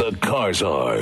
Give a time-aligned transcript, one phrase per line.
[0.00, 1.00] the car czar.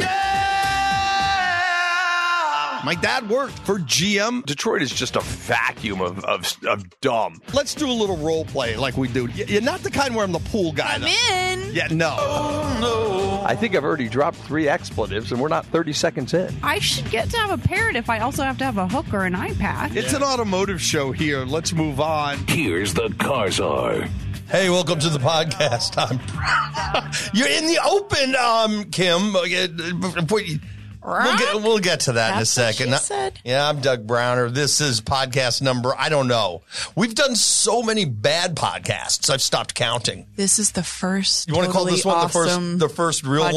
[2.85, 4.45] My dad worked for GM.
[4.45, 7.41] Detroit is just a vacuum of, of, of dumb.
[7.53, 9.27] Let's do a little role play like we do.
[9.29, 10.95] You're not the kind where I'm the pool guy.
[10.95, 11.07] I'm though.
[11.07, 11.75] in.
[11.75, 13.45] Yeah, no.
[13.47, 16.53] I think I've already dropped three expletives and we're not 30 seconds in.
[16.65, 19.13] I should get to have a parrot if I also have to have a hook
[19.13, 19.95] or an iPad.
[19.95, 21.45] It's an automotive show here.
[21.45, 22.39] Let's move on.
[22.49, 24.09] Here's the car czar.
[24.51, 25.99] Hey, welcome to the podcast.
[25.99, 26.19] I'm
[27.35, 29.35] You're in the open, um, Kim.
[31.05, 32.93] We'll get, we'll get to that That's in a what second.
[32.93, 33.41] she said.
[33.45, 34.53] Yeah, I'm Doug Brauner.
[34.53, 36.63] This is podcast number, I don't know.
[36.97, 40.27] We've done so many bad podcasts, I've stopped counting.
[40.37, 41.49] This is the first.
[41.49, 43.55] You want to call this one awesome the first, the first real podcast,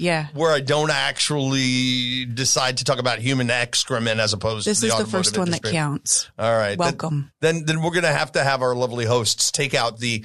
[0.00, 0.06] one?
[0.06, 0.26] Yeah.
[0.34, 4.92] Where I don't actually decide to talk about human excrement as opposed This to the
[4.92, 6.30] is the first one that counts.
[6.38, 6.70] All right.
[6.70, 7.30] then- Welcome.
[7.40, 10.24] Then, then, we're going to have to have our lovely hosts take out the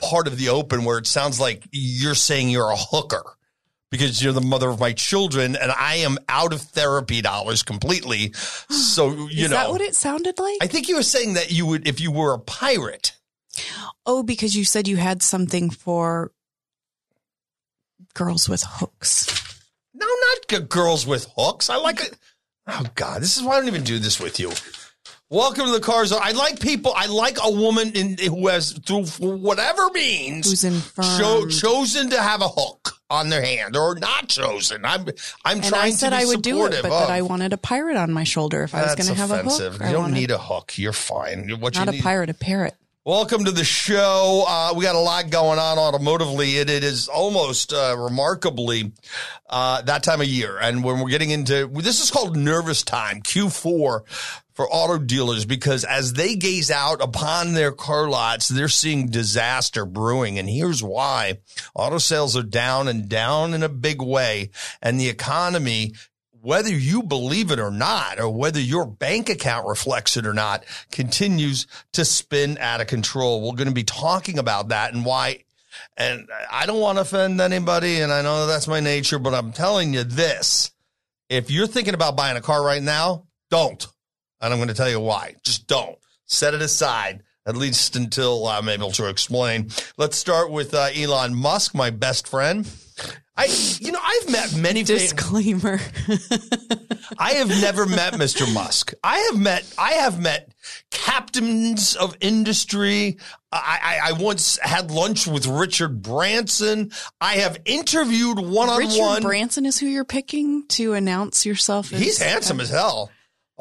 [0.00, 3.22] part of the open where it sounds like you're saying you're a hooker
[3.90, 8.32] because you're the mother of my children and I am out of therapy dollars completely.
[8.34, 10.58] So, you is know, that what it sounded like?
[10.62, 13.12] I think you were saying that you would, if you were a pirate.
[14.06, 16.32] oh, because you said you had something for
[18.14, 19.26] girls with hooks.
[19.94, 21.68] No, not g- girls with hooks.
[21.68, 22.16] I like it.
[22.66, 24.52] Oh God, this is why I don't even do this with you.
[25.28, 26.10] Welcome to the cars.
[26.12, 26.92] I like people.
[26.94, 32.40] I like a woman in, who has, through whatever means, Who's cho- chosen to have
[32.42, 32.79] a hook
[33.10, 34.84] on their hand, or not chosen.
[34.84, 35.06] I'm
[35.44, 36.90] I'm and trying I said to be I would do it, but of.
[36.90, 39.42] that I wanted a pirate on my shoulder if I was going to have a
[39.42, 39.80] hook.
[39.82, 40.78] I You don't wanted- need a hook.
[40.78, 41.48] You're fine.
[41.60, 42.74] What not you a pirate, a parrot.
[43.10, 44.44] Welcome to the show.
[44.46, 46.60] Uh, we got a lot going on automotively.
[46.60, 48.92] It, it is almost uh, remarkably
[49.48, 50.56] uh, that time of year.
[50.56, 54.02] And when we're getting into this is called nervous time, Q4
[54.54, 59.84] for auto dealers, because as they gaze out upon their car lots, they're seeing disaster
[59.84, 60.38] brewing.
[60.38, 61.38] And here's why
[61.74, 64.50] auto sales are down and down in a big way.
[64.80, 65.94] And the economy
[66.42, 70.64] whether you believe it or not, or whether your bank account reflects it or not,
[70.90, 73.42] continues to spin out of control.
[73.42, 75.44] We're going to be talking about that and why.
[75.96, 79.52] And I don't want to offend anybody, and I know that's my nature, but I'm
[79.52, 80.72] telling you this.
[81.28, 83.86] If you're thinking about buying a car right now, don't.
[84.40, 85.36] And I'm going to tell you why.
[85.44, 85.96] Just don't.
[86.24, 89.70] Set it aside, at least until I'm able to explain.
[89.96, 92.68] Let's start with uh, Elon Musk, my best friend.
[93.40, 93.46] I,
[93.80, 95.80] you know, I've met many Disclaimer.
[97.18, 98.52] I have never met Mr.
[98.52, 98.92] Musk.
[99.02, 100.52] I have met I have met
[100.90, 103.16] captains of industry.
[103.50, 106.92] I, I, I once had lunch with Richard Branson.
[107.18, 108.88] I have interviewed one on one.
[108.88, 109.22] Richard.
[109.22, 111.98] Branson is who you're picking to announce yourself as.
[111.98, 113.10] He's handsome as hell.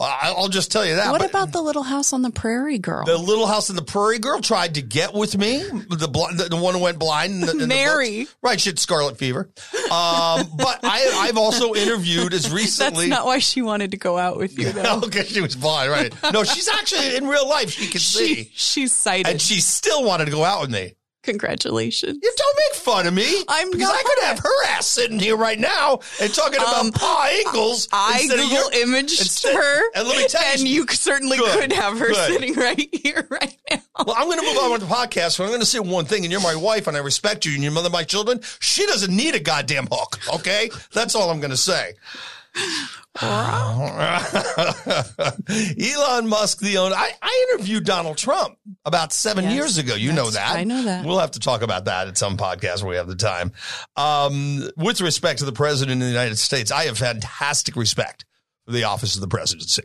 [0.01, 1.11] I'll just tell you that.
[1.11, 3.05] What about the little house on the prairie girl?
[3.05, 5.59] the Little House on the Prairie girl tried to get with me.
[5.59, 7.33] The the, the one who went blind.
[7.33, 8.27] In the, in Mary.
[8.41, 8.59] right?
[8.59, 9.49] She had scarlet fever.
[9.75, 13.09] Um, but I I've also interviewed as recently.
[13.09, 14.83] That's not why she wanted to go out with you, though.
[14.89, 16.13] No, because she was blind, right?
[16.33, 17.69] No, she's actually in real life.
[17.71, 18.49] She can see.
[18.55, 19.27] she's sighted.
[19.27, 20.93] and she still wanted to go out with me.
[21.23, 22.17] Congratulations.
[22.21, 23.43] You don't make fun of me.
[23.47, 23.95] I'm because not.
[23.95, 27.87] I could have her ass sitting here right now and talking about Um, Pa Ingalls.
[27.91, 31.59] I Google your- imaged instead- her, And let me tell and you, you certainly Good,
[31.59, 32.31] could have her good.
[32.31, 33.81] sitting right here, right now.
[34.05, 36.05] well, I'm going to move on with the podcast, but I'm going to say one
[36.05, 38.39] thing, and you're my wife, and I respect you, and you're mother my children.
[38.61, 40.69] She doesn't need a goddamn hook, okay?
[40.93, 41.93] That's all I'm going to say.
[45.79, 46.95] Elon Musk, the owner.
[46.95, 49.95] I, I interviewed Donald Trump about seven Yes, years ago.
[49.95, 50.55] You know that.
[50.55, 51.05] I know that.
[51.05, 53.51] We'll have to talk about that at some podcast when we have the time.
[53.95, 58.25] Um, with respect to the president of the United States, I have fantastic respect
[58.65, 59.83] for the office of the presidency.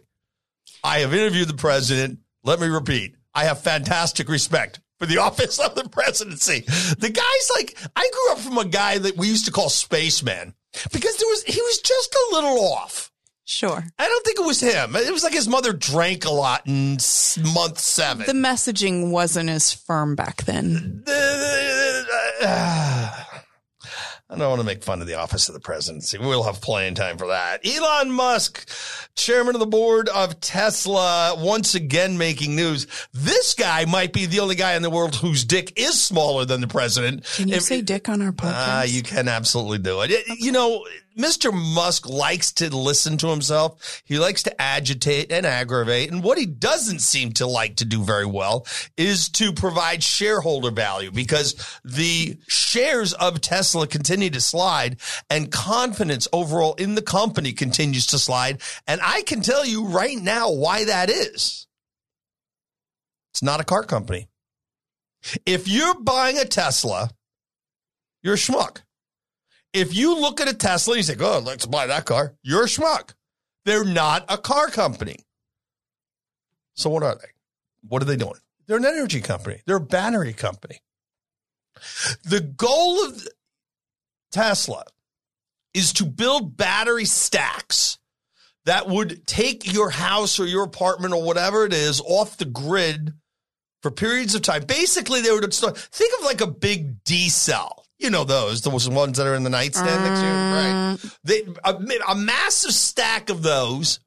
[0.83, 2.21] I have interviewed the president.
[2.43, 3.17] Let me repeat.
[3.35, 6.61] I have fantastic respect for the office of the presidency.
[6.61, 10.55] The guy's like, I grew up from a guy that we used to call spaceman
[10.93, 13.11] because there was, he was just a little off.
[13.47, 13.85] Sure.
[13.99, 14.97] I don't think it was him.
[14.97, 16.93] It was like his mother drank a lot in
[17.53, 18.25] month seven.
[18.27, 21.05] The messaging wasn't as firm back then.
[21.07, 22.94] Uh,
[24.31, 26.17] I don't want to make fun of the office of the presidency.
[26.17, 27.61] We'll have plenty of time for that.
[27.65, 28.67] Elon Musk,
[29.15, 32.87] chairman of the board of Tesla, once again making news.
[33.13, 36.63] This guy might be the only guy in the world whose dick is smaller than
[36.63, 37.25] the president.
[37.37, 38.53] Can you If- say dick on our podcast?
[38.55, 40.11] Ah, you can absolutely do it.
[40.11, 40.87] It- You know,
[41.19, 41.53] Mr.
[41.53, 44.03] Musk likes to listen to himself.
[44.05, 46.11] He likes to agitate and aggravate.
[46.11, 48.67] And what he doesn't seem to like to do very well
[48.97, 55.01] is to provide shareholder value because the shares of Tesla continue to slide
[55.31, 58.61] and confidence overall in the company continues to slide.
[58.87, 61.67] And I can tell you right now why that is.
[63.33, 64.29] It's not a car company.
[65.47, 67.11] If you're buying a Tesla,
[68.23, 68.83] you're a schmuck.
[69.75, 72.69] If you look at a Tesla, you say, "Oh, let's buy that car." You're a
[72.69, 73.15] schmuck.
[73.65, 75.27] They're not a car company.
[76.75, 77.29] So what are they?
[77.87, 78.39] What are they doing?
[78.67, 79.61] They're an energy company.
[79.67, 80.81] They're a battery company.
[82.25, 83.27] The goal of
[84.33, 84.85] Tesla
[85.75, 87.99] is to build battery stacks
[88.65, 93.13] that would take your house or your apartment or whatever it is off the grid
[93.83, 94.65] for periods of time.
[94.65, 97.84] Basically, they would start, think of like a big D cell.
[97.99, 100.97] You know those, those ones that are in the nightstand next to you, right?
[100.99, 101.19] Mm.
[101.25, 104.01] They, a, a massive stack of those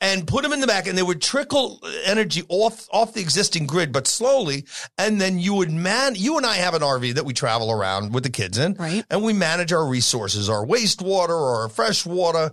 [0.00, 3.66] and put them in the back and they would trickle energy off off the existing
[3.66, 4.64] grid but slowly
[4.96, 8.14] and then you would man you and I have an RV that we travel around
[8.14, 9.04] with the kids in Right.
[9.10, 12.52] and we manage our resources our wastewater or our fresh water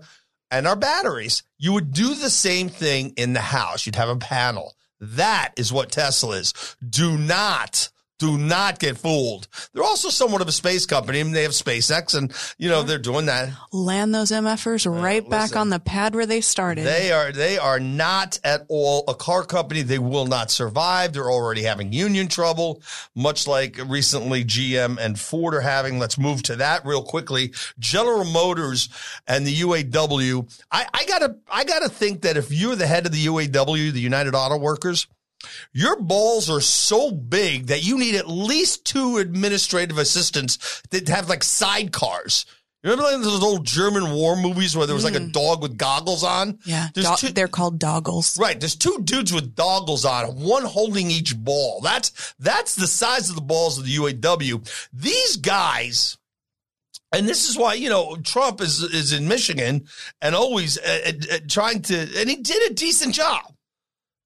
[0.51, 1.43] and our batteries.
[1.57, 3.85] You would do the same thing in the house.
[3.85, 4.75] You'd have a panel.
[4.99, 6.53] That is what Tesla is.
[6.87, 9.47] Do not do not get fooled.
[9.73, 11.19] They're also somewhat of a space company.
[11.19, 13.49] I mean, they have SpaceX and, you know, they're doing that.
[13.71, 16.85] Land those MFers right back on the pad where they started.
[16.85, 19.81] They are they are not at all a car company.
[19.81, 21.13] They will not survive.
[21.13, 22.81] They're already having union trouble,
[23.15, 25.99] much like recently GM and Ford are having.
[25.99, 27.53] Let's move to that real quickly.
[27.79, 28.89] General Motors
[29.27, 30.51] and the UAW.
[30.71, 33.99] I, I gotta I gotta think that if you're the head of the UAW, the
[33.99, 35.07] United Auto Workers,
[35.73, 41.29] your balls are so big that you need at least two administrative assistants that have
[41.29, 42.45] like sidecars.
[42.83, 45.77] You remember like those old German war movies where there was like a dog with
[45.77, 46.59] goggles on?
[46.63, 48.39] yeah, There's do- two, they're called doggles.
[48.39, 48.57] right.
[48.57, 51.81] There's two dudes with goggles on, one holding each ball.
[51.81, 54.87] That's that's the size of the balls of the UAW.
[54.93, 56.17] These guys,
[57.11, 59.87] and this is why you know Trump is is in Michigan
[60.21, 63.53] and always uh, uh, trying to, and he did a decent job.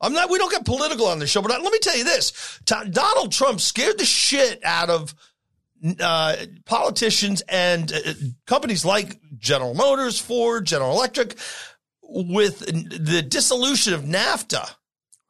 [0.01, 0.29] I'm not.
[0.29, 3.31] We don't get political on the show, but let me tell you this: T- Donald
[3.31, 5.13] Trump scared the shit out of
[5.99, 8.13] uh, politicians and uh,
[8.45, 11.35] companies like General Motors, Ford, General Electric,
[12.03, 14.69] with the dissolution of NAFTA.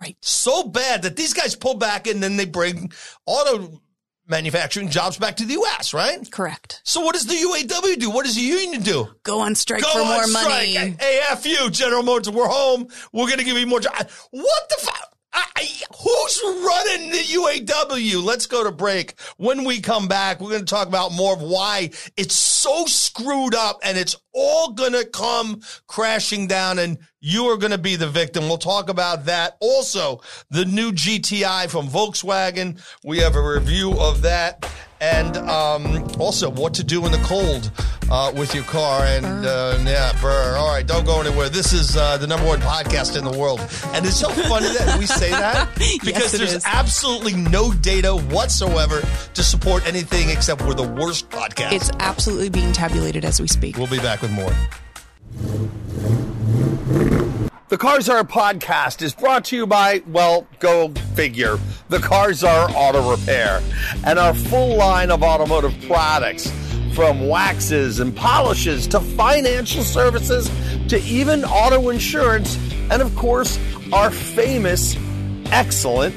[0.02, 0.18] Right.
[0.22, 2.92] So bad that these guys pull back and then they bring
[3.28, 3.82] auto
[4.32, 5.94] manufacturing jobs back to the U.S.
[5.94, 6.30] Right.
[6.32, 6.82] Correct.
[6.84, 8.10] So what does the UAW do?
[8.10, 9.08] What does the union do?
[9.22, 10.74] Go on strike Go for on more strike.
[10.74, 10.96] money.
[10.98, 12.34] AFU, General Motors.
[12.34, 12.88] We're home.
[13.14, 14.28] We're going to give you more jobs.
[14.32, 15.08] What the fuck?
[15.34, 15.62] I, I,
[15.98, 18.22] who's running the UAW?
[18.24, 19.18] Let's go to break.
[19.38, 23.56] When we come back, we're going to talk about more of why it's so screwed
[23.56, 27.96] up and it's all going to come crashing down and you are going to be
[27.96, 28.46] the victim.
[28.48, 29.56] We'll talk about that.
[29.60, 32.82] Also, the new GTI from Volkswagen.
[33.04, 34.68] We have a review of that.
[35.00, 37.72] And um, also, what to do in the cold
[38.12, 39.04] uh, with your car.
[39.06, 40.56] And uh, yeah, brr.
[40.58, 41.50] All right, don't go anywhere.
[41.50, 43.60] This is uh, the number one podcast in the world.
[43.94, 45.70] And it's so funny that we say that
[46.04, 46.64] because it there's is.
[46.66, 49.02] absolutely no data whatsoever
[49.34, 51.74] to support anything except we're the worst podcast.
[51.74, 53.78] It's absolutely being tabulated as we speak.
[53.78, 54.54] we'll be back with more.
[57.72, 61.58] The Car Czar podcast is brought to you by, well, go figure,
[61.88, 63.62] the Car Czar Auto Repair
[64.06, 66.52] and our full line of automotive products
[66.94, 70.52] from waxes and polishes to financial services
[70.90, 72.58] to even auto insurance
[72.90, 73.58] and, of course,
[73.94, 74.98] our famous,
[75.46, 76.14] excellent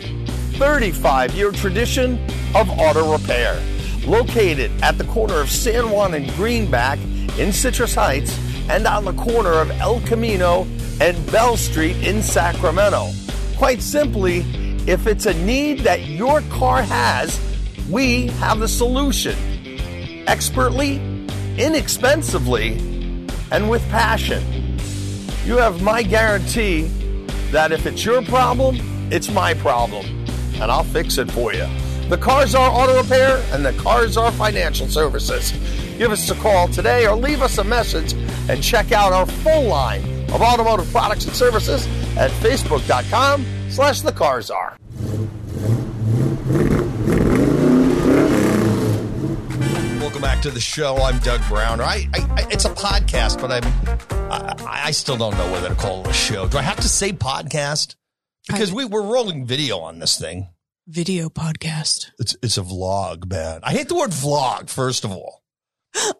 [0.56, 2.18] 35 year tradition
[2.56, 3.62] of auto repair.
[4.06, 6.98] Located at the corner of San Juan and Greenback
[7.38, 8.36] in Citrus Heights
[8.68, 10.66] and on the corner of El Camino
[11.00, 13.10] and Bell Street in Sacramento.
[13.56, 14.38] Quite simply,
[14.86, 17.40] if it's a need that your car has,
[17.90, 19.36] we have the solution.
[20.26, 20.96] Expertly,
[21.58, 22.72] inexpensively,
[23.50, 24.42] and with passion.
[25.44, 26.82] You have my guarantee
[27.50, 28.78] that if it's your problem,
[29.12, 30.06] it's my problem,
[30.54, 31.66] and I'll fix it for you.
[32.14, 35.50] The Car Czar Auto Repair and the Car Czar Financial Services.
[35.98, 38.12] Give us a call today or leave us a message
[38.48, 44.12] and check out our full line of automotive products and services at facebook.com slash the
[44.12, 44.76] car czar.
[49.98, 50.94] Welcome back to the show.
[50.98, 51.80] I'm Doug Brown.
[51.80, 53.64] I, I, I it's a podcast, but I'm
[54.30, 56.46] I, I still don't know whether to call it a show.
[56.46, 57.96] Do I have to say podcast?
[58.46, 60.53] Because we we're rolling video on this thing.
[60.86, 62.10] Video podcast.
[62.18, 63.60] It's it's a vlog, man.
[63.62, 64.68] I hate the word vlog.
[64.68, 65.42] First of all,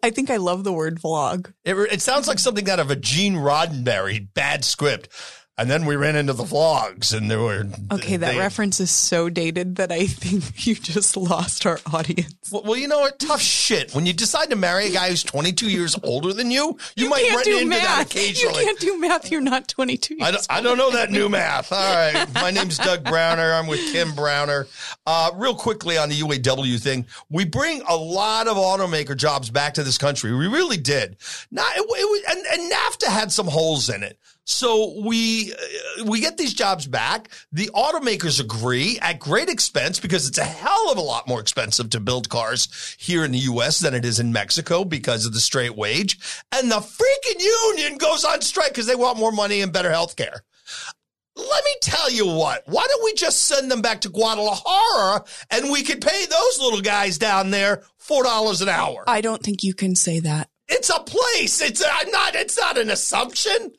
[0.01, 1.53] I think I love the word vlog.
[1.63, 5.09] it, it sounds like something out of a Gene Roddenberry bad script.
[5.57, 8.91] And then we ran into the vlogs, and there were Okay, that they- reference is
[8.91, 12.51] so dated that I think you just lost our audience.
[12.51, 13.19] Well, well, you know what?
[13.19, 13.93] Tough shit.
[13.95, 17.23] When you decide to marry a guy who's 22 years older than you, you, might
[17.23, 18.11] can't run into that math.
[18.11, 18.59] occasionally.
[18.59, 19.31] You can't do math.
[19.31, 21.71] You're not 22 years I don't, I don't know that new math.
[21.71, 22.27] All right.
[22.33, 23.57] My name's Doug Brauner.
[23.57, 24.67] I'm with Kim Brauner.
[25.07, 29.75] Uh, real quickly on the UAW thing, we bring a lot of automaker jobs back
[29.75, 30.33] to this country.
[30.35, 31.15] We really did.
[31.49, 34.19] Not, it, it, was- and, and NAFTA had some holes in it.
[34.45, 37.29] So we uh, we get these jobs back.
[37.51, 41.89] The automakers agree at great expense because it's a hell of a lot more expensive
[41.91, 43.79] to build cars here in the U.S.
[43.79, 46.19] than it is in Mexico because of the straight wage.
[46.51, 50.15] And the freaking union goes on strike because they want more money and better health
[50.15, 50.43] care.
[51.35, 52.63] Let me tell you what.
[52.67, 56.81] Why don't we just send them back to Guadalajara and we could pay those little
[56.81, 59.03] guys down there four dollars an hour?
[59.07, 60.49] I don't think you can say that.
[60.67, 61.61] It's a place.
[61.61, 62.35] It's I'm not.
[62.35, 63.73] It's not an assumption.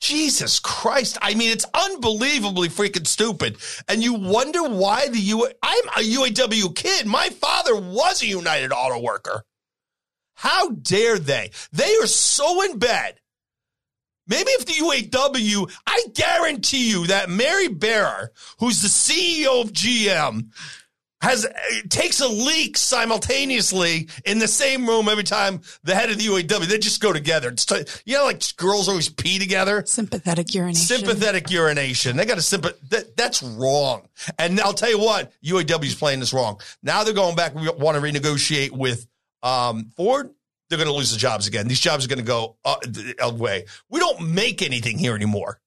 [0.00, 1.18] Jesus Christ!
[1.22, 3.56] I mean, it's unbelievably freaking stupid.
[3.88, 5.48] And you wonder why the U.
[5.62, 7.06] I'm a UAW kid.
[7.06, 9.42] My father was a United Auto Worker.
[10.34, 11.50] How dare they?
[11.72, 13.20] They are so in bed.
[14.28, 20.48] Maybe if the UAW, I guarantee you that Mary Barra, who's the CEO of GM,
[21.22, 21.46] has
[21.88, 26.66] takes a leak simultaneously in the same room every time the head of the UAW.
[26.66, 27.48] They just go together.
[27.48, 29.82] It's t- you know, like girls always pee together.
[29.86, 30.98] Sympathetic urination.
[30.98, 32.16] Sympathetic urination.
[32.16, 32.76] They got a sympath.
[32.90, 34.08] That, that's wrong.
[34.38, 36.60] And I'll tell you what, UAW is playing this wrong.
[36.82, 37.54] Now they're going back.
[37.54, 39.06] We want to renegotiate with
[39.42, 40.30] um, Ford.
[40.68, 41.68] They're going to lose the jobs again.
[41.68, 43.66] These jobs are going to go uh, the away.
[43.88, 45.60] We don't make anything here anymore,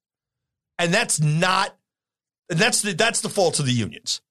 [0.77, 1.75] and that's not.
[2.49, 4.21] And that's the that's the fault of the unions.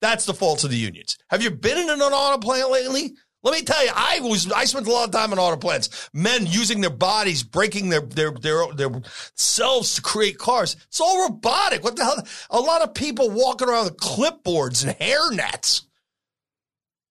[0.00, 1.18] That's the fault of the unions.
[1.30, 3.14] Have you been in an auto plant lately?
[3.42, 6.10] Let me tell you, I was I spent a lot of time in auto plants.
[6.12, 8.90] Men using their bodies, breaking their their their their
[9.34, 10.76] selves to create cars.
[10.88, 11.84] It's all robotic.
[11.84, 12.26] What the hell?
[12.50, 15.86] A lot of people walking around with clipboards and hair nets.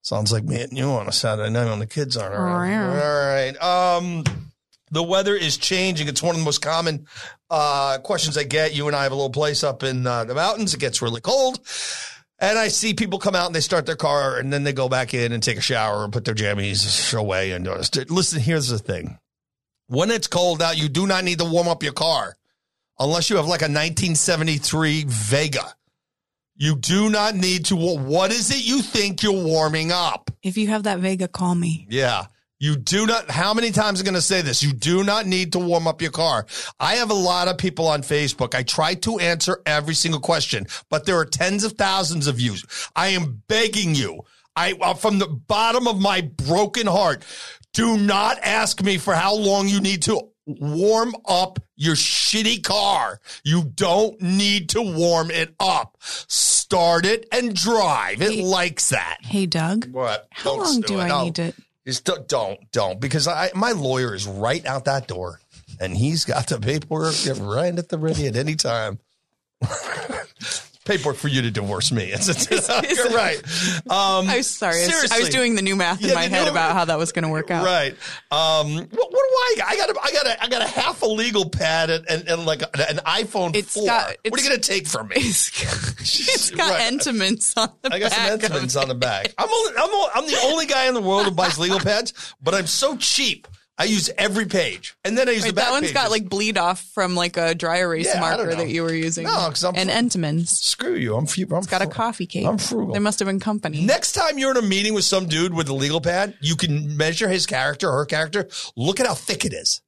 [0.01, 2.61] Sounds like me and you on a Saturday night when the kids aren't around.
[3.01, 3.61] All right.
[3.61, 4.23] Um,
[4.91, 6.07] the weather is changing.
[6.07, 7.07] It's one of the most common
[7.49, 8.73] uh, questions I get.
[8.73, 10.73] You and I have a little place up in uh, the mountains.
[10.73, 11.59] It gets really cold.
[12.39, 14.87] And I see people come out and they start their car and then they go
[14.87, 17.65] back in and take a shower and put their jammies away and.
[18.09, 19.17] Listen, here's the thing.
[19.87, 22.35] When it's cold out, you do not need to warm up your car
[22.99, 25.73] unless you have like a 1973 Vega.
[26.55, 27.75] You do not need to.
[27.75, 30.31] What is it you think you're warming up?
[30.41, 31.87] If you have that Vega, call me.
[31.89, 32.25] Yeah.
[32.59, 34.63] You do not, how many times I'm I going to say this?
[34.63, 36.45] You do not need to warm up your car.
[36.79, 38.55] I have a lot of people on Facebook.
[38.55, 42.55] I try to answer every single question, but there are tens of thousands of you.
[42.95, 44.21] I am begging you.
[44.55, 47.23] I, uh, from the bottom of my broken heart,
[47.73, 53.19] do not ask me for how long you need to warm up your shitty car.
[53.43, 55.97] You don't need to warm it up.
[56.01, 58.21] Start it and drive.
[58.23, 59.17] It likes that.
[59.21, 59.91] Hey, Doug.
[59.91, 60.27] What?
[60.31, 61.03] How Don't long do do it.
[61.03, 61.23] I No.
[61.25, 61.53] need to?
[61.87, 65.39] Just don't, don't, don't, because I my lawyer is right out that door,
[65.79, 68.99] and he's got the paperwork right at the ready at any time.
[70.87, 72.11] paperwork for you to divorce me.
[72.17, 72.67] It's, it's,
[72.97, 73.37] you're right.
[73.89, 74.83] Um, I was sorry.
[74.83, 76.85] I was, I was doing the new math in Yeah, my head know- about how
[76.85, 77.65] that was going to work out.
[77.65, 77.93] Right.
[78.31, 79.67] Um, what, what do I got?
[79.67, 82.27] I got a, I got a, I got a half a legal pad and, and,
[82.27, 83.85] and like a, an iPhone It's 4.
[83.85, 85.15] got- what are you going to take from me?
[85.27, 86.93] It's got, it's got Right.
[86.93, 89.33] Entenmann's on the I got some back of Entenmann's on the back.
[89.37, 92.13] I'm only, I'm, only, I'm the only guy in the world who buys legal pads,
[92.41, 93.47] but I'm so cheap.
[93.79, 95.65] I use every page, and then I use Wait, the back.
[95.65, 98.51] that one's got like bleed off from like a dry erase Yeah, I don't marker
[98.57, 98.63] know.
[98.63, 99.25] that you were using.
[99.25, 100.49] No, 'cause I'm and Entenmann's.
[100.59, 101.15] screw you.
[101.15, 102.47] I'm, fu- I'm It's got a fru- coffee cake.
[102.47, 102.93] I'm frugal.
[102.93, 103.85] There must have been company.
[103.85, 106.97] Next time you're in a meeting with some dude with a legal pad, you can
[106.97, 108.47] measure his character or her character.
[108.75, 109.81] Look at how thick it is.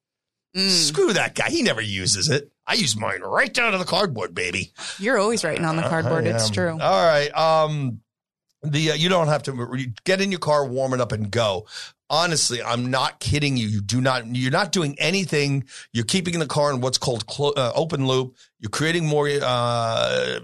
[0.55, 0.69] Mm.
[0.69, 1.49] Screw that guy.
[1.49, 2.51] He never uses it.
[2.67, 4.71] I use mine right down to the cardboard, baby.
[4.99, 6.27] You're always writing on the cardboard.
[6.27, 6.53] I It's am.
[6.53, 6.71] true.
[6.79, 7.35] All right.
[7.35, 8.01] Um,
[8.61, 11.65] the uh, you don't have to get in your car, warm it up, and go.
[12.09, 13.67] Honestly, I'm not kidding you.
[13.67, 14.35] You do not.
[14.35, 15.65] You're not doing anything.
[15.93, 18.35] You're keeping the car in what's called clo- uh, open loop.
[18.59, 20.39] You're creating more, uh,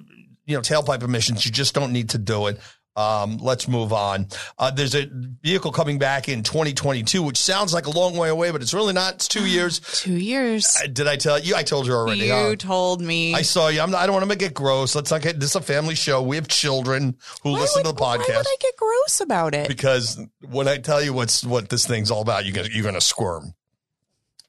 [0.45, 1.45] you know, tailpipe emissions.
[1.45, 2.59] You just don't need to do it.
[2.97, 4.27] Um, let's move on.
[4.57, 8.51] Uh, there's a vehicle coming back in 2022, which sounds like a long way away,
[8.51, 9.15] but it's really not.
[9.15, 9.79] It's two years.
[10.01, 10.77] Two years.
[10.81, 11.55] Uh, Did I tell you?
[11.55, 12.21] I told you already.
[12.27, 12.55] you huh?
[12.57, 13.33] told me.
[13.33, 13.81] I saw you.
[13.81, 14.95] I'm not, I don't want to make it gross.
[14.95, 16.21] Let's not get this is a family show.
[16.21, 18.29] We have children who Why listen would- to the podcast.
[18.29, 19.67] Why would I get gross about it?
[19.67, 20.17] because
[20.49, 23.53] when I tell you what's what this thing's all about, you're gonna you're gonna squirm.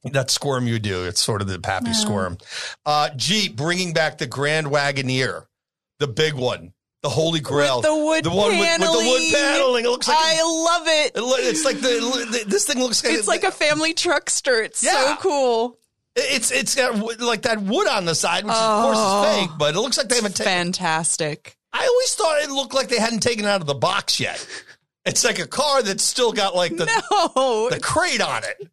[0.04, 1.04] That squirm you do.
[1.04, 2.38] It's sort of the pappy squirm.
[2.84, 5.46] Uh, Jeep bringing back the Grand Wagoneer,
[5.98, 6.72] the big one,
[7.06, 9.84] the Holy Grail, the wood the one with, with the wood paneling.
[9.84, 11.16] It looks like I love it.
[11.16, 11.88] it, look- it's like the,
[12.30, 14.64] the this thing looks like It's like a family truckster.
[14.64, 14.92] It's Yeah.
[14.92, 15.78] so cool.
[16.16, 19.22] It's it's got like that wood on the side, which of course is oh.
[19.40, 20.52] fake, but it looks like they haven't taken.
[20.52, 21.56] Fantastic.
[21.72, 24.44] I always thought it looked like they hadn't taken it out of the box yet.
[25.04, 26.86] It's like a car that's still got like the
[27.36, 27.68] No.
[27.70, 28.68] the crate on it.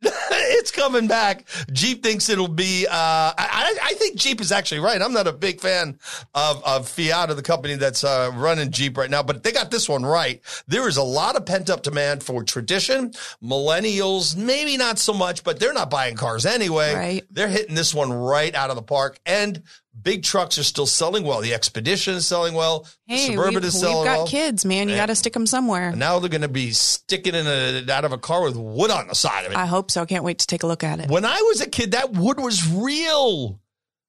[0.02, 1.48] it's coming back.
[1.72, 2.86] Jeep thinks it'll be.
[2.86, 5.00] Uh, I, I I think Jeep is actually right.
[5.00, 5.98] I'm not a big fan
[6.34, 9.70] of, of Fiat, of the company that's uh, running Jeep right now, but they got
[9.70, 10.40] this one right.
[10.68, 13.10] There is a lot of pent up demand for tradition.
[13.42, 16.94] Millennials, maybe not so much, but they're not buying cars anyway.
[16.94, 17.24] Right.
[17.30, 19.18] They're hitting this one right out of the park.
[19.26, 19.62] And
[20.02, 21.40] big trucks are still selling well.
[21.40, 22.86] The Expedition is selling well.
[23.06, 24.26] The Suburban is we've got well.
[24.26, 24.88] kids, man.
[24.88, 25.88] You got to stick them somewhere.
[25.90, 28.90] And now they're going to be sticking in a, out of a car with wood
[28.90, 29.58] on the side of it.
[29.58, 30.02] I hope so.
[30.02, 31.10] I can't wait to take a look at it.
[31.10, 33.60] When I was a kid, that wood was real.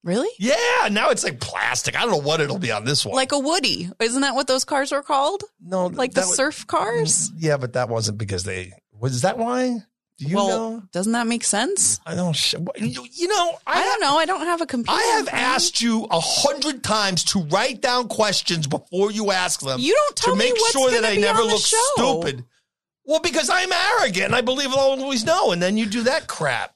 [0.03, 0.29] Really?
[0.39, 1.97] Yeah, now it's like plastic.
[1.97, 3.15] I don't know what it'll be on this one.
[3.15, 3.89] Like a Woody.
[3.99, 5.43] Isn't that what those cars were called?
[5.61, 7.31] no, Like the surf cars?
[7.37, 8.71] Yeah, but that wasn't because they.
[8.93, 9.79] Was that why?
[10.19, 10.83] Do you well, know?
[10.91, 11.99] doesn't that make sense?
[12.05, 12.35] I don't.
[12.35, 14.17] sh- You, you know, I, I don't know.
[14.17, 14.99] I don't have a computer.
[14.99, 19.79] I have asked you a hundred times to write down questions before you ask them.
[19.79, 21.77] You don't tell to me make what's sure that I never look show.
[21.95, 22.43] stupid.
[23.05, 26.27] Well, because I'm arrogant and I believe I'll always know, and then you do that
[26.27, 26.75] crap.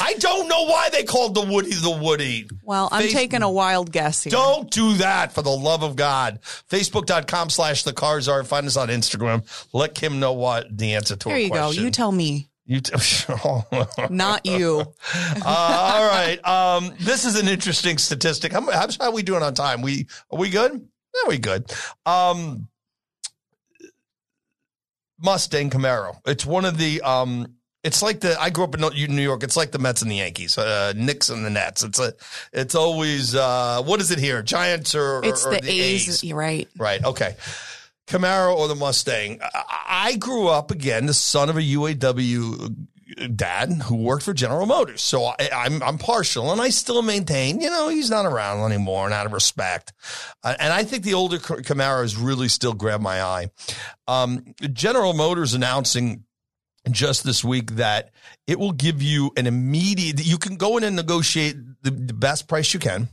[0.00, 2.48] I don't know why they called the Woody the Woody.
[2.64, 4.30] Well, I'm Face- taking a wild guess here.
[4.32, 6.40] Don't do that for the love of God.
[6.68, 8.44] Facebook.com slash the car czar.
[8.44, 9.44] Find us on Instagram.
[9.72, 11.70] Let Kim know what the answer to There you go.
[11.70, 12.92] You tell me, You t-
[13.28, 13.62] uh,
[14.10, 14.80] not you.
[15.44, 16.38] all right.
[16.46, 18.52] Um, this is an interesting statistic.
[18.52, 19.80] How, how, how are we doing on time?
[19.80, 20.72] We are we good?
[20.72, 21.72] Yeah, we good.
[22.04, 22.68] Um,
[25.18, 26.20] Mustang Camaro.
[26.26, 28.82] It's one of the um it's like the I grew up in
[29.16, 29.42] New York.
[29.44, 31.82] It's like the Mets and the Yankees, uh, Knicks and the Nets.
[31.82, 32.12] It's a
[32.52, 34.42] it's always uh what is it here?
[34.42, 36.22] Giants or, It's or the, A's.
[36.22, 36.68] You're right.
[36.76, 37.02] Right.
[37.02, 37.34] Okay.
[38.08, 39.38] Camaro or the Mustang.
[39.42, 42.74] I, grew up again, the son of a UAW
[43.34, 45.02] dad who worked for General Motors.
[45.02, 49.04] So I, I'm, I'm partial and I still maintain, you know, he's not around anymore
[49.04, 49.92] and out of respect.
[50.42, 53.50] Uh, and I think the older Camaros really still grab my eye.
[54.06, 56.24] Um, General Motors announcing
[56.90, 58.12] just this week that
[58.46, 62.48] it will give you an immediate, you can go in and negotiate the, the best
[62.48, 63.08] price you can.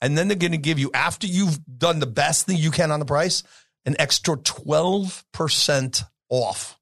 [0.00, 2.90] And then they're going to give you, after you've done the best thing you can
[2.90, 3.42] on the price,
[3.86, 6.78] an extra 12% off.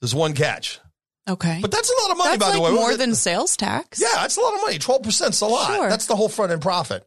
[0.00, 0.80] There's one catch.
[1.28, 1.58] Okay.
[1.60, 2.70] But that's a lot of money, That's by like the way.
[2.72, 4.00] more than sales tax.
[4.00, 4.78] Yeah, that's a lot of money.
[4.78, 5.66] 12% is a lot.
[5.68, 5.88] Sure.
[5.88, 7.06] That's the whole front end profit.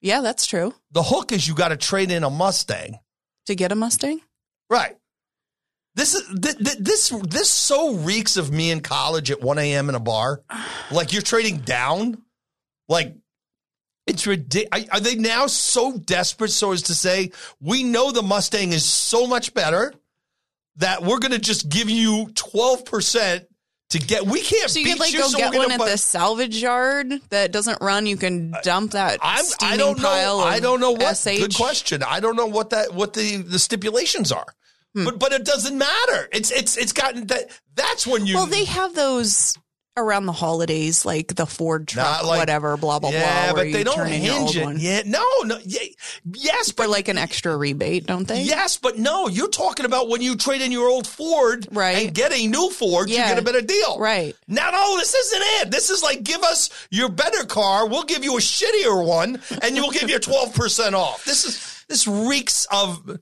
[0.00, 0.74] Yeah, that's true.
[0.92, 2.98] The hook is you got to trade in a Mustang.
[3.46, 4.20] To get a Mustang?
[4.68, 4.96] Right.
[5.94, 9.88] This is th- th- this this so reeks of me in college at 1 a.m.
[9.88, 10.42] in a bar.
[10.92, 12.22] Like you're trading down.
[12.88, 13.16] Like
[14.08, 14.88] it's ridiculous.
[14.90, 19.26] Are they now so desperate so as to say we know the Mustang is so
[19.26, 19.92] much better
[20.76, 23.46] that we're going to just give you 12 percent
[23.90, 24.26] to get?
[24.26, 24.70] We can't.
[24.70, 27.12] So you beat could like you, go so get one at bu- the salvage yard
[27.30, 28.06] that doesn't run.
[28.06, 30.40] You can dump that I'm, I don't know.
[30.40, 31.16] of I don't know what.
[31.16, 31.38] SH.
[31.38, 32.02] Good question.
[32.02, 34.54] I don't know what that what the the stipulations are.
[34.94, 35.04] Hmm.
[35.04, 36.28] But but it doesn't matter.
[36.32, 37.50] It's it's it's gotten that.
[37.74, 38.36] That's when you.
[38.36, 39.56] Well, they have those
[39.98, 43.54] around the holidays, like the Ford truck, like- whatever, blah blah yeah, blah.
[43.54, 44.64] where but they don't turn in your hinge it.
[44.64, 44.76] one.
[44.80, 45.80] Yeah, no, no, yeah,
[46.34, 48.42] yes, for but like an extra rebate, don't they?
[48.42, 49.28] yes, but no.
[49.28, 52.06] You're talking about when you trade in your old Ford, Right.
[52.06, 54.34] and get a new Ford, you get a better deal, Right.
[54.46, 55.70] Now, no, this isn't it.
[55.70, 59.76] This is like give us your better car, we'll give you a shittier one, and
[59.76, 61.24] you'll give you twelve percent off.
[61.24, 63.18] This is this reeks of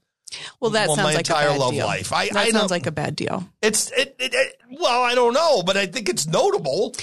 [0.61, 1.87] Well, that Well, sounds my like entire a bad love deal.
[1.87, 2.13] life.
[2.13, 3.47] I- that I sounds like a bad deal.
[3.63, 4.61] it's it, it, it.
[4.81, 6.95] Well, I don't know, but I think it's notable.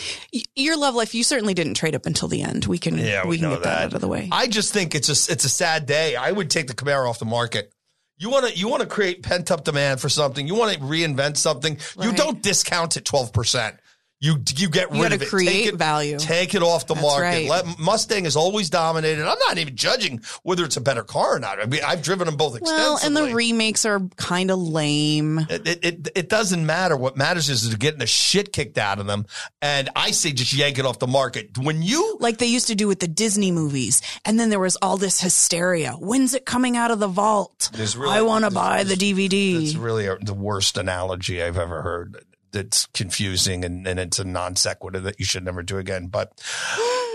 [0.55, 2.65] Your love life, you certainly didn't trade up until the end.
[2.65, 3.75] We can, Yeah, we, we can get that.
[3.75, 3.83] that.
[3.85, 4.29] out of the way.
[4.31, 6.15] I just think it's a it's a sad day.
[6.15, 7.71] I would take the Camaro off the market.
[8.17, 10.47] You want to you want to create pent up demand for something.
[10.47, 11.77] You want to reinvent something.
[11.99, 13.77] You don't discount it twelve percent.
[14.23, 15.27] You you get rid of it.
[15.27, 16.17] create take it, value.
[16.17, 17.25] Take it off the That's market.
[17.25, 17.49] right.
[17.49, 19.27] Let, Mustang is always dominated.
[19.27, 21.61] I'm not even judging whether it's a better car or not.
[21.61, 22.83] I mean, I've driven them both extensively.
[22.85, 25.39] well, and the remakes are kind of lame.
[25.49, 26.95] It, it, it, it doesn't matter.
[26.95, 29.25] What matters is they're getting the shit kicked out of them.
[29.61, 31.57] And I say just yank it off the market.
[31.57, 34.01] When you like they used to do with the Disney movies.
[34.23, 35.95] And then there was all this hysteria.
[35.99, 37.71] When's it coming out of the vault?
[37.77, 39.63] Really- I want to buy the DVD.
[39.63, 42.23] It's really a, the worst analogy I've ever heard.
[42.53, 46.07] That's confusing and, and it's a non sequitur that you should never do again.
[46.07, 46.41] But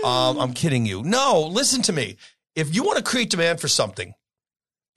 [0.03, 1.01] um, I'm kidding you.
[1.01, 2.17] No, listen to me.
[2.55, 4.13] If you want to create demand for something,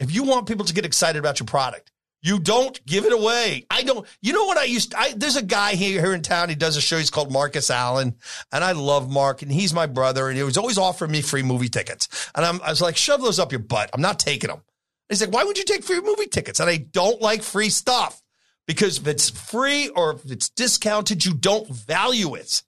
[0.00, 3.66] if you want people to get excited about your product, you don't give it away.
[3.68, 4.06] I don't.
[4.20, 4.94] You know what I used?
[4.94, 6.48] I, there's a guy here here in town.
[6.48, 6.96] He does a show.
[6.96, 8.14] He's called Marcus Allen,
[8.52, 11.42] and I love Mark, and he's my brother, and he was always offering me free
[11.42, 12.30] movie tickets.
[12.34, 13.90] And I'm, I was like, shove those up your butt.
[13.92, 14.62] I'm not taking them.
[15.08, 16.60] He's like, why would you take free movie tickets?
[16.60, 18.21] And I don't like free stuff
[18.66, 22.62] because if it's free or if it's discounted, you don't value it.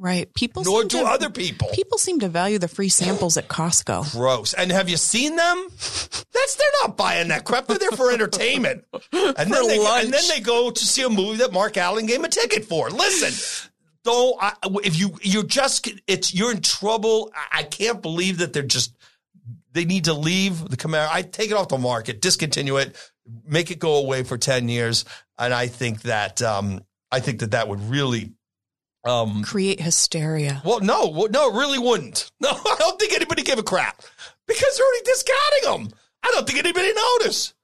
[0.00, 0.32] Right.
[0.32, 1.68] People nor seem do to, other people.
[1.74, 4.10] People seem to value the free samples at Costco.
[4.12, 4.54] Gross.
[4.54, 5.68] And have you seen them?
[5.70, 7.66] That's they're not buying that crap.
[7.66, 8.84] They're there for entertainment.
[9.12, 10.04] And then they lunch.
[10.04, 12.88] and then they go to see a movie that Mark Allen gave a ticket for.
[12.88, 13.68] Listen.
[14.02, 17.30] Don't I, if you you're just it's you're in trouble.
[17.52, 18.94] I can't believe that they're just
[19.72, 21.08] they need to leave the Camaro.
[21.10, 22.96] I take it off the market, discontinue it,
[23.46, 25.04] make it go away for 10 years.
[25.38, 28.32] And I think that um I think that that would really
[29.04, 30.60] um Create hysteria.
[30.64, 32.30] well, no, well, no, it really wouldn't.
[32.40, 34.02] No, I don't think anybody gave a crap
[34.46, 35.98] because they're already discounting them.
[36.22, 37.54] I don't think anybody noticed.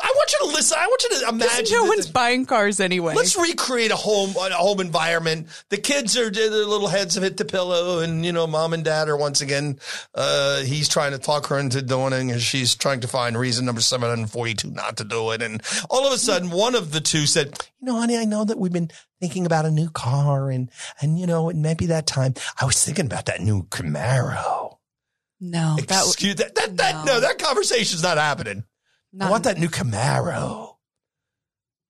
[0.00, 0.78] I want you to listen.
[0.80, 1.66] I want you to imagine.
[1.76, 3.14] no that- one's buying cars anyway.
[3.14, 5.48] Let's recreate a home a home environment.
[5.70, 8.84] The kids are their little heads have hit the pillow, and you know, mom and
[8.84, 9.80] dad are once again.
[10.14, 13.64] Uh, he's trying to talk her into doing it, and she's trying to find reason
[13.66, 15.42] number seven hundred forty two not to do it.
[15.42, 18.44] And all of a sudden, one of the two said, "You know, honey, I know
[18.44, 21.86] that we've been thinking about a new car, and and you know, it might be
[21.86, 22.34] that time.
[22.60, 24.76] I was thinking about that new Camaro.
[25.40, 27.20] no, that w- Excuse that that that no, no.
[27.20, 28.62] that conversation's not happening."
[29.20, 30.74] I want that new Camaro.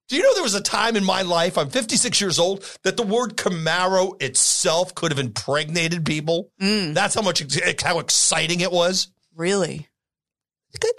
[0.09, 2.97] Do you know there was a time in my life, I'm 56 years old, that
[2.97, 6.51] the word Camaro itself could have impregnated people?
[6.63, 7.43] Mm, That's how much,
[7.83, 9.09] how exciting it was.
[9.37, 9.89] really.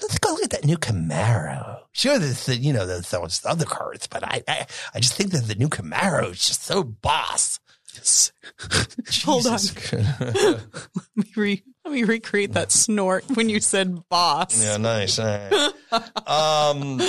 [0.01, 1.81] Let's go look at that new Camaro.
[1.91, 5.31] Sure, there's the, you know, there's those other cars, but I, I, I just think
[5.31, 7.59] that the new Camaro is just so boss.
[9.25, 9.59] Hold on.
[9.91, 10.59] Let
[11.15, 14.63] me, re- let me recreate that snort when you said boss.
[14.63, 15.19] Yeah, nice.
[15.19, 15.71] Right.
[16.27, 16.99] um,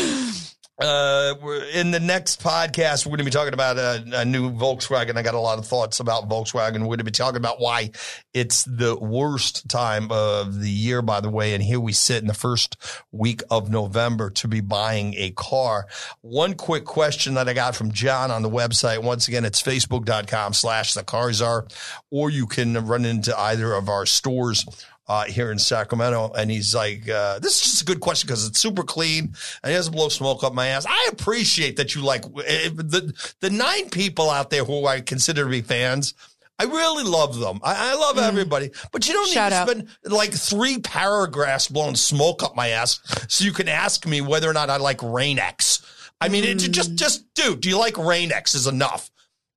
[0.81, 1.35] uh,
[1.75, 5.17] in the next podcast, we're going to be talking about a, a new Volkswagen.
[5.17, 6.81] I got a lot of thoughts about Volkswagen.
[6.81, 7.91] We're going to be talking about why
[8.33, 11.55] it's the worst time of the year, by the way.
[11.55, 12.77] And here we sit in the first
[13.13, 15.87] week of November to be buying a car.
[16.23, 19.03] One quick question that I got from John on the website.
[19.03, 21.67] Once again, it's facebook.com slash the car czar,
[22.11, 24.65] or you can run into either of our stores
[25.11, 26.31] uh, here in Sacramento.
[26.39, 29.71] And he's like, uh, this is just a good question because it's super clean and
[29.71, 30.87] he doesn't blow smoke up my ass.
[30.89, 35.43] I appreciate that you like eh, the, the nine people out there who I consider
[35.45, 36.15] to be fans.
[36.61, 37.59] I really love them.
[37.65, 39.33] I, I love everybody, but you don't Mm.
[39.35, 39.69] Shout need to out.
[39.69, 44.49] spend like three paragraphs blowing smoke up my ass so you can ask me whether
[44.49, 45.83] or not I like Rain-X.
[46.21, 46.71] I mean, it, Mm.
[46.71, 49.11] just, just, dude, do you like Rain-X is enough.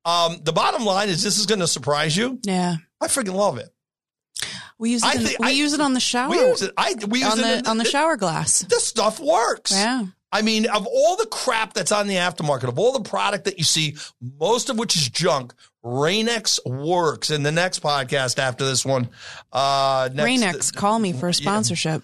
[0.05, 2.39] Um, the bottom line is this is going to surprise you.
[2.43, 2.75] Yeah.
[3.01, 3.72] I freaking love it.
[4.83, 5.07] We use it.
[5.07, 6.29] I in, think- we I- use it on the shower.
[6.29, 6.71] We use it.
[6.77, 8.59] I we use on it the in on the shower glass.
[8.59, 9.71] This stuff works.
[9.71, 10.05] Yeah.
[10.29, 13.57] I mean, of all the crap that's on the aftermarket, of all the product that
[13.59, 13.95] you see,
[14.39, 17.29] most of which is junk, Rain-X works.
[17.29, 19.09] In the next podcast after this one,
[19.53, 22.03] uh, next, Rain-X, call me for a sponsorship.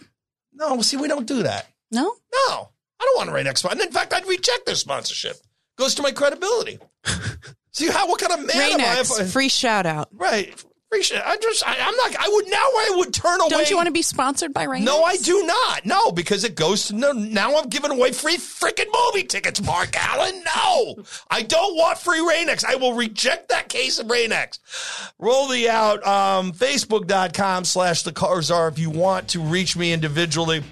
[0.54, 1.68] No, see, we don't do that.
[1.92, 3.66] No, No, I don't want a Rain-X.
[3.66, 5.36] And in fact, I'd reject their sponsorship.
[5.78, 6.78] Goes to my credibility.
[7.72, 8.84] see how what kind of man am I?
[8.94, 10.08] Rain-X, if I- free shout out.
[10.14, 10.64] right.
[10.92, 11.22] Appreciate.
[11.24, 11.68] I just.
[11.68, 12.16] I, I'm not.
[12.20, 12.58] I would now.
[12.58, 13.50] I would turn away.
[13.50, 14.86] Don't you want to be sponsored by Rain-X?
[14.86, 15.86] No, I do not.
[15.86, 17.12] No, because it goes to no.
[17.12, 20.44] Now I'm giving away free freaking movie tickets, Mark Allen.
[20.56, 20.96] No,
[21.30, 22.66] I don't want free Rain-X.
[22.66, 25.12] I will reject that case of Rain-X.
[25.20, 26.04] Roll the out.
[26.08, 30.64] Um, Facebook.com slash the car czar if you want to reach me individually.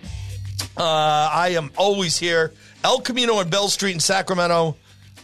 [0.76, 2.54] Uh, I am always here.
[2.84, 4.78] El Camino on Bell Street in Sacramento.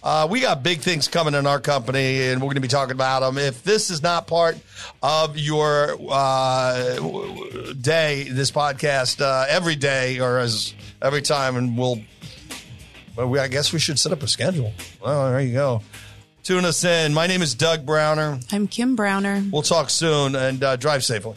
[0.03, 2.91] Uh, we got big things coming in our company, and we're going to be talking
[2.91, 3.37] about them.
[3.37, 4.57] If this is not part
[5.01, 6.97] of your uh,
[7.79, 12.01] day, this podcast uh, every day or as every time, and we'll.
[13.15, 14.73] Well, we, I guess we should set up a schedule.
[14.99, 15.81] Well, there you go.
[16.41, 17.13] Tune us in.
[17.13, 18.43] My name is Doug Brauner.
[18.51, 19.49] I'm Kim Brauner.
[19.51, 21.35] We'll talk soon and uh, drive safely.